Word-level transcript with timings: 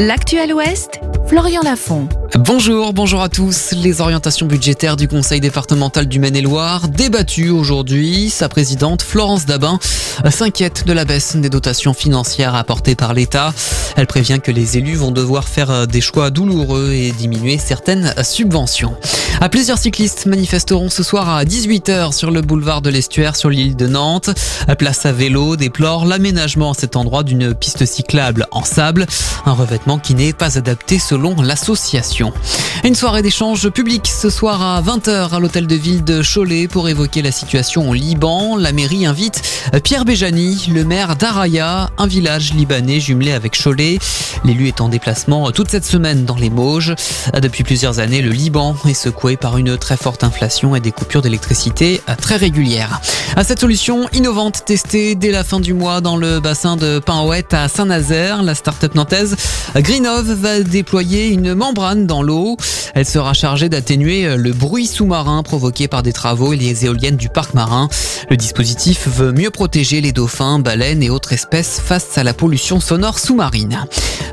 L'actuel 0.00 0.52
Ouest, 0.52 1.00
Florian 1.28 1.62
Lafont. 1.62 2.08
Bonjour, 2.34 2.92
bonjour 2.92 3.22
à 3.22 3.28
tous. 3.28 3.70
Les 3.70 4.00
orientations 4.00 4.46
budgétaires 4.46 4.96
du 4.96 5.06
Conseil 5.06 5.40
départemental 5.40 6.06
du 6.06 6.18
Maine-et-Loire 6.18 6.88
débattues 6.88 7.50
aujourd'hui. 7.50 8.28
Sa 8.28 8.48
présidente 8.48 9.02
Florence 9.02 9.46
Dabin 9.46 9.78
s'inquiète 10.30 10.84
de 10.84 10.92
la 10.92 11.04
baisse 11.04 11.36
des 11.36 11.48
dotations 11.48 11.94
financières 11.94 12.56
apportées 12.56 12.96
par 12.96 13.14
l'État. 13.14 13.54
Elle 13.96 14.06
prévient 14.06 14.40
que 14.42 14.50
les 14.50 14.78
élus 14.78 14.96
vont 14.96 15.10
devoir 15.10 15.48
faire 15.48 15.86
des 15.86 16.00
choix 16.00 16.30
douloureux 16.30 16.92
et 16.92 17.12
diminuer 17.12 17.58
certaines 17.58 18.14
subventions. 18.22 18.96
À 19.40 19.48
plusieurs 19.48 19.78
cyclistes 19.78 20.26
manifesteront 20.26 20.90
ce 20.90 21.02
soir 21.02 21.28
à 21.28 21.44
18h 21.44 22.12
sur 22.12 22.30
le 22.30 22.40
boulevard 22.40 22.82
de 22.82 22.90
l'Estuaire 22.90 23.36
sur 23.36 23.50
l'île 23.50 23.76
de 23.76 23.86
Nantes. 23.86 24.30
Place 24.78 25.06
à 25.06 25.12
vélo 25.12 25.56
déplore 25.56 26.06
l'aménagement 26.06 26.70
à 26.70 26.74
cet 26.74 26.96
endroit 26.96 27.22
d'une 27.22 27.54
piste 27.54 27.84
cyclable 27.84 28.46
en 28.50 28.64
sable, 28.64 29.06
un 29.44 29.52
revêtement 29.52 29.98
qui 29.98 30.14
n'est 30.14 30.32
pas 30.32 30.56
adapté 30.56 30.98
selon 30.98 31.40
l'association. 31.42 32.32
Une 32.84 32.94
soirée 32.94 33.22
d'échange 33.22 33.68
public 33.70 34.06
ce 34.06 34.30
soir 34.30 34.62
à 34.62 34.82
20h 34.82 35.34
à 35.34 35.38
l'hôtel 35.40 35.66
de 35.66 35.74
ville 35.74 36.04
de 36.04 36.22
Cholet 36.22 36.68
pour 36.68 36.88
évoquer 36.88 37.22
la 37.22 37.32
situation 37.32 37.90
au 37.90 37.94
Liban. 37.94 38.56
La 38.56 38.72
mairie 38.72 39.06
invite 39.06 39.42
Pierre 39.82 40.04
Béjani, 40.04 40.70
le 40.72 40.84
maire 40.84 41.16
d'Araya, 41.16 41.90
un 41.98 42.06
village 42.06 42.54
libanais 42.54 43.00
jumelé 43.00 43.32
avec 43.32 43.60
Cholet. 43.60 43.83
L'élu 44.44 44.68
est 44.68 44.80
en 44.80 44.88
déplacement 44.88 45.50
toute 45.52 45.70
cette 45.70 45.84
semaine 45.84 46.24
dans 46.24 46.36
les 46.36 46.50
Mauges. 46.50 46.94
Depuis 47.40 47.64
plusieurs 47.64 47.98
années, 47.98 48.20
le 48.20 48.30
Liban 48.30 48.76
est 48.88 48.94
secoué 48.94 49.36
par 49.36 49.56
une 49.56 49.76
très 49.78 49.96
forte 49.96 50.24
inflation 50.24 50.76
et 50.76 50.80
des 50.80 50.92
coupures 50.92 51.22
d'électricité 51.22 52.00
très 52.20 52.36
régulières. 52.36 53.00
À 53.36 53.44
cette 53.44 53.60
solution 53.60 54.08
innovante 54.12 54.64
testée 54.64 55.14
dès 55.14 55.30
la 55.30 55.44
fin 55.44 55.60
du 55.60 55.74
mois 55.74 56.00
dans 56.00 56.16
le 56.16 56.40
bassin 56.40 56.76
de 56.76 56.98
Pinhouette 56.98 57.54
à 57.54 57.68
Saint-Nazaire, 57.68 58.42
la 58.42 58.54
start-up 58.54 58.94
nantaise 58.94 59.36
Greenov 59.74 60.30
va 60.32 60.60
déployer 60.60 61.28
une 61.28 61.54
membrane 61.54 62.06
dans 62.06 62.22
l'eau. 62.22 62.56
Elle 62.94 63.06
sera 63.06 63.32
chargée 63.32 63.68
d'atténuer 63.68 64.36
le 64.36 64.52
bruit 64.52 64.86
sous-marin 64.86 65.42
provoqué 65.42 65.88
par 65.88 66.02
des 66.02 66.12
travaux 66.12 66.52
et 66.52 66.56
les 66.56 66.84
éoliennes 66.84 67.16
du 67.16 67.28
parc 67.28 67.54
marin. 67.54 67.88
Le 68.30 68.36
dispositif 68.36 69.08
veut 69.08 69.32
mieux 69.32 69.50
protéger 69.50 70.00
les 70.00 70.12
dauphins, 70.12 70.58
baleines 70.58 71.02
et 71.02 71.10
autres 71.10 71.32
espèces 71.32 71.80
face 71.84 72.16
à 72.16 72.24
la 72.24 72.34
pollution 72.34 72.78
sonore 72.80 73.18
sous-marine. 73.18 73.73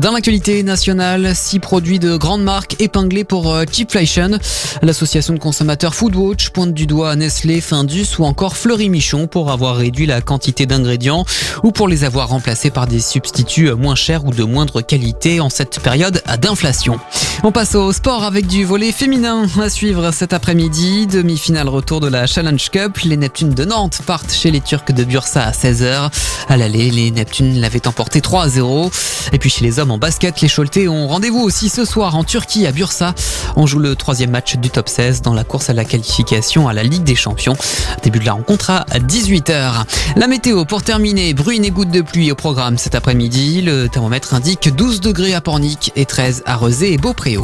Dans 0.00 0.10
l'actualité 0.10 0.62
nationale, 0.64 1.36
six 1.36 1.60
produits 1.60 2.00
de 2.00 2.16
grande 2.16 2.42
marque 2.42 2.80
épinglés 2.80 3.22
pour 3.22 3.54
euh, 3.54 3.64
Cheapflation. 3.70 4.38
L'association 4.82 5.34
de 5.34 5.38
consommateurs 5.38 5.94
Foodwatch 5.94 6.50
pointe 6.50 6.74
du 6.74 6.86
doigt 6.86 7.14
Nestlé, 7.14 7.60
Findus 7.60 8.18
ou 8.18 8.24
encore 8.24 8.56
Fleury 8.56 8.88
Michon 8.88 9.28
pour 9.28 9.52
avoir 9.52 9.76
réduit 9.76 10.06
la 10.06 10.20
quantité 10.20 10.66
d'ingrédients 10.66 11.24
ou 11.62 11.70
pour 11.70 11.86
les 11.86 12.02
avoir 12.02 12.28
remplacés 12.28 12.70
par 12.70 12.88
des 12.88 12.98
substituts 12.98 13.72
moins 13.74 13.94
chers 13.94 14.24
ou 14.24 14.30
de 14.30 14.42
moindre 14.42 14.80
qualité 14.80 15.40
en 15.40 15.48
cette 15.48 15.78
période 15.78 16.22
d'inflation. 16.40 16.98
On 17.42 17.52
passe 17.52 17.74
au 17.74 17.92
sport 17.92 18.24
avec 18.24 18.46
du 18.46 18.64
volet 18.64 18.90
féminin 18.90 19.46
à 19.60 19.68
suivre 19.68 20.10
cet 20.12 20.32
après-midi. 20.32 21.06
Demi-finale 21.06 21.68
retour 21.68 22.00
de 22.00 22.08
la 22.08 22.26
Challenge 22.26 22.70
Cup. 22.70 22.98
Les 23.04 23.16
Neptunes 23.16 23.54
de 23.54 23.64
Nantes 23.64 24.00
partent 24.06 24.32
chez 24.32 24.50
les 24.50 24.60
Turcs 24.60 24.92
de 24.92 25.04
Bursa 25.04 25.44
à 25.44 25.50
16h. 25.50 26.10
À 26.48 26.56
l'aller, 26.56 26.90
les 26.90 27.10
Neptunes 27.10 27.60
l'avaient 27.60 27.86
emporté 27.86 28.20
3 28.20 28.44
à 28.44 28.48
0. 28.48 28.90
Et 29.32 29.38
puis 29.38 29.50
chez 29.50 29.64
les 29.64 29.78
hommes 29.78 29.90
en 29.90 29.98
basket, 29.98 30.40
les 30.40 30.48
Choletais 30.48 30.88
ont 30.88 31.08
rendez-vous 31.08 31.40
aussi 31.40 31.68
ce 31.68 31.84
soir 31.84 32.16
en 32.16 32.24
Turquie 32.24 32.66
à 32.66 32.72
Bursa. 32.72 33.14
On 33.56 33.66
joue 33.66 33.78
le 33.78 33.96
troisième 33.96 34.30
match 34.30 34.56
du 34.56 34.70
top 34.70 34.88
16 34.88 35.22
dans 35.22 35.34
la 35.34 35.44
course 35.44 35.70
à 35.70 35.72
la 35.72 35.84
qualification 35.84 36.68
à 36.68 36.72
la 36.72 36.82
Ligue 36.82 37.04
des 37.04 37.14
Champions. 37.14 37.56
Début 38.02 38.18
de 38.18 38.26
la 38.26 38.32
rencontre 38.32 38.70
à 38.70 38.84
18h. 38.98 39.84
La 40.16 40.26
météo 40.26 40.64
pour 40.64 40.82
terminer, 40.82 41.34
bruine 41.34 41.64
et 41.64 41.70
gouttes 41.70 41.90
de 41.90 42.02
pluie 42.02 42.30
au 42.32 42.34
programme 42.34 42.78
cet 42.78 42.94
après-midi. 42.94 43.62
Le 43.62 43.88
thermomètre 43.88 44.34
indique 44.34 44.74
12 44.74 45.00
degrés 45.00 45.34
à 45.34 45.40
Pornic 45.40 45.92
et 45.96 46.04
13 46.04 46.42
à 46.46 46.56
Rezé 46.56 46.92
et 46.92 46.98
Beaupré. 46.98 47.36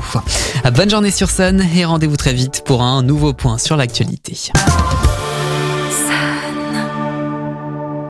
Bonne 0.74 0.90
journée 0.90 1.10
sur 1.10 1.30
Sun 1.30 1.64
et 1.74 1.84
rendez-vous 1.84 2.16
très 2.16 2.32
vite 2.32 2.62
pour 2.64 2.82
un 2.82 3.02
nouveau 3.02 3.32
point 3.32 3.58
sur 3.58 3.76
l'actualité. 3.76 4.50